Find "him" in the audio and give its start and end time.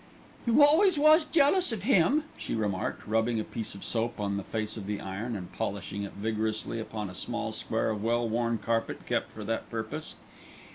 1.83-2.23